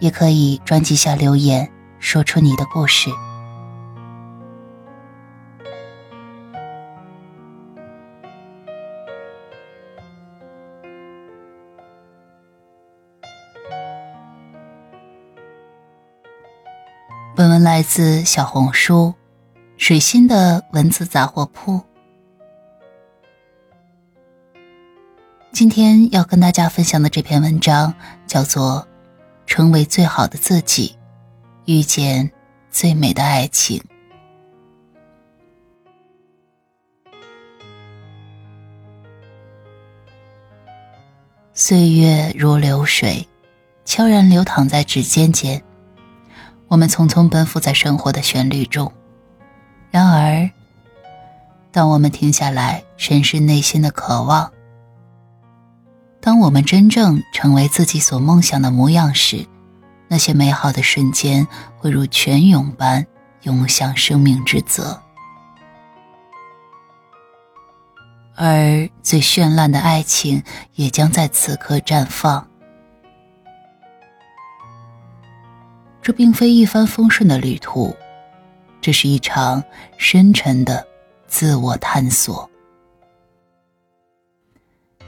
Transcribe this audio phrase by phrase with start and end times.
[0.00, 3.10] 也可以专辑下留言，说出你的故事。
[17.36, 19.14] 本文来自小红书
[19.76, 21.80] “水星的文字杂货铺”。
[25.52, 27.94] 今天要跟大家分享的这篇文章
[28.26, 28.87] 叫做。
[29.48, 30.94] 成为最好的自己，
[31.64, 32.30] 遇见
[32.70, 33.82] 最美的爱情。
[41.54, 43.26] 岁月如流水，
[43.86, 45.60] 悄然流淌在指尖间。
[46.68, 48.92] 我们匆匆奔赴在生活的旋律中，
[49.90, 50.48] 然而，
[51.72, 54.52] 当我们停下来审视内心的渴望。
[56.20, 59.46] 当我们真正成为自己所梦想的模样时，
[60.08, 63.06] 那些美好的瞬间会如泉涌般
[63.42, 65.00] 涌向生命之泽，
[68.34, 70.42] 而最绚烂的爱情
[70.74, 72.46] 也将在此刻绽放。
[76.02, 77.94] 这并非一帆风顺的旅途，
[78.80, 79.62] 这是一场
[79.98, 80.86] 深沉的
[81.26, 82.50] 自我探索。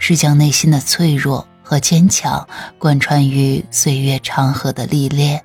[0.00, 5.44] 是将内心的脆弱和坚强贯穿于岁月长河的历练。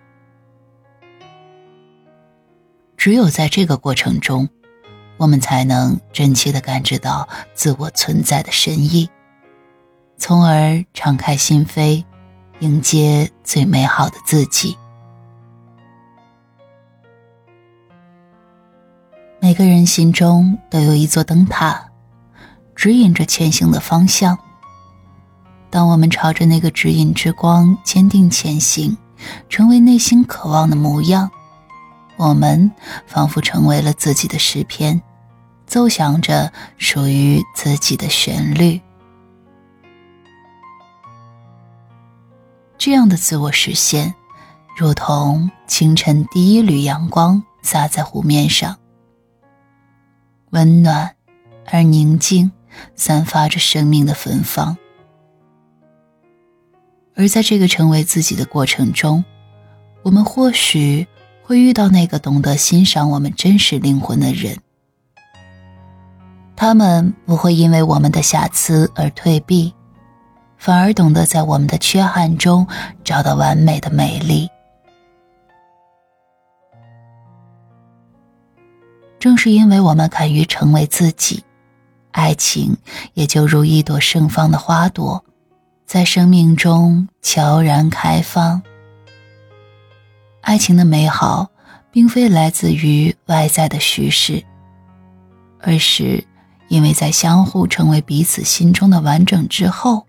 [2.98, 4.50] 只有在这个过程中，
[5.18, 9.08] 我们才能真切的感知到自我存在的深意，
[10.18, 12.04] 从而敞开心扉，
[12.60, 14.76] 迎接最美好的自己。
[19.40, 21.92] 每个人心中都有一座灯塔，
[22.76, 24.36] 指引着前行的方向。
[25.76, 28.96] 当我们朝着那个指引之光坚定前行，
[29.50, 31.30] 成为内心渴望的模样，
[32.16, 32.72] 我们
[33.06, 35.02] 仿佛成为了自己的诗篇，
[35.68, 38.80] 奏响着属于自己的旋律。
[42.78, 44.16] 这样的自我实现，
[44.78, 48.78] 如同清晨第一缕阳光洒在湖面上，
[50.52, 51.14] 温暖
[51.66, 52.50] 而宁静，
[52.96, 54.78] 散发着生命的芬芳。
[57.16, 59.24] 而在这个成为自己的过程中，
[60.04, 61.08] 我们或许
[61.42, 64.58] 会遇到那个懂得欣赏我们真实灵魂的人。
[66.58, 69.74] 他们不会因为我们的瑕疵而退避，
[70.58, 72.68] 反而懂得在我们的缺憾中
[73.04, 74.50] 找到完美的美丽。
[79.20, 81.44] 正是因为我们敢于成为自己，
[82.12, 82.78] 爱情
[83.14, 85.24] 也就如一朵盛放的花朵。
[85.86, 88.62] 在生命中悄然开放。
[90.42, 91.50] 爱情的美好，
[91.92, 94.44] 并非来自于外在的叙事，
[95.60, 96.24] 而是
[96.70, 100.06] 因为在相互成为彼此心中的完整之后，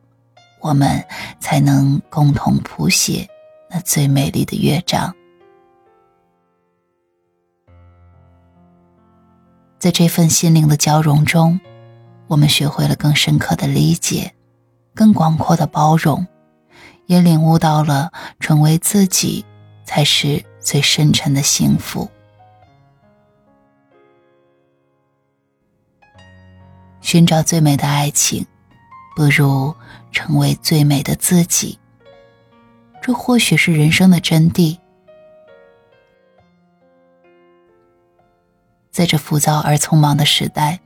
[0.60, 1.04] 我们
[1.40, 3.28] 才能共同谱写
[3.70, 5.14] 那最美丽的乐章。
[9.78, 11.60] 在这份心灵的交融中，
[12.28, 14.32] 我们学会了更深刻的理解。
[14.96, 16.26] 更广阔的包容，
[17.04, 18.10] 也领悟到了
[18.40, 19.44] 成为自己
[19.84, 22.10] 才是最深沉的幸福。
[27.02, 28.44] 寻找最美的爱情，
[29.14, 29.72] 不如
[30.10, 31.78] 成为最美的自己。
[33.02, 34.76] 这或许是人生的真谛。
[38.90, 40.80] 在这浮躁而匆忙的时代，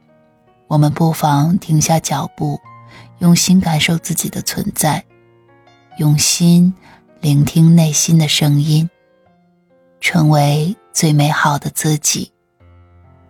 [0.67, 2.61] 我们不妨停下脚步。
[3.19, 5.05] 用心感受自己的存在，
[5.99, 6.73] 用心
[7.21, 8.89] 聆听内心的声音，
[10.01, 12.33] 成为最美好的自己，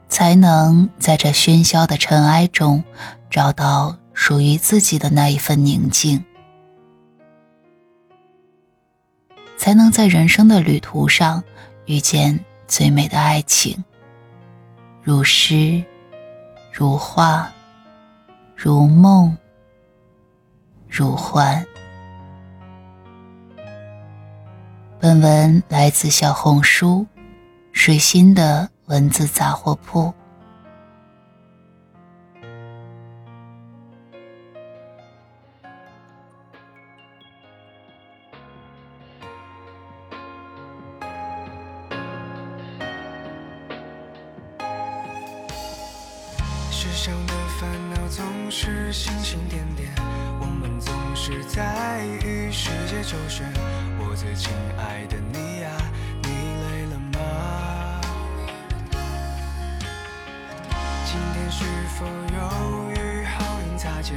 [0.09, 2.83] 才能在这喧嚣的尘埃中
[3.29, 6.25] 找到属于自己的那一份宁静，
[9.59, 11.43] 才能在人生的旅途上
[11.87, 13.83] 遇见最美的爱情，
[15.03, 15.83] 如诗，
[16.73, 17.51] 如画，
[18.55, 19.37] 如梦。
[20.91, 21.65] 如幻，
[24.99, 27.07] 本文来自小红书
[27.73, 30.13] 水心的文字杂货铺。
[46.82, 49.91] 世上的烦恼总是星星点点，
[50.41, 53.47] 我们总是在与世界周旋。
[53.99, 55.71] 我最亲爱的你呀，
[56.23, 58.00] 你累了吗？
[61.05, 61.67] 今天是
[61.99, 64.17] 否又与好运擦肩？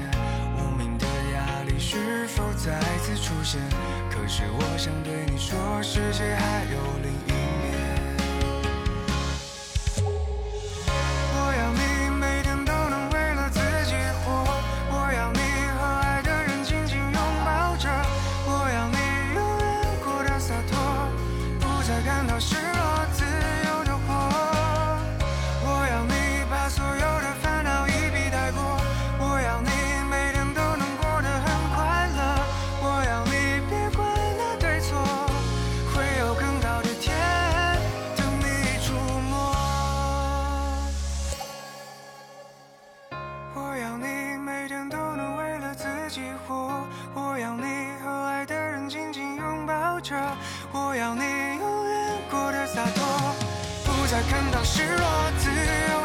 [0.56, 3.60] 无名的压力是否再次出现？
[4.10, 7.12] 可是我想对你说，世界还有另
[50.76, 51.22] 我要你
[51.60, 53.06] 永远过得洒脱，
[53.86, 56.03] 不再感到失落，自由